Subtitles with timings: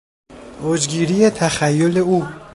[0.61, 2.23] اوجگیری تخیل او